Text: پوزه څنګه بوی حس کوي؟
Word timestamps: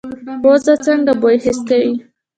پوزه 0.41 0.73
څنګه 0.85 1.13
بوی 1.21 1.37
حس 1.43 1.57
کوي؟ 1.69 1.93